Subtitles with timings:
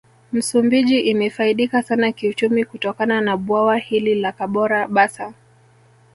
[0.33, 5.33] Msumbiji imefaidika sana kiuchumi kutokana na Bwawa hili la Kabora basa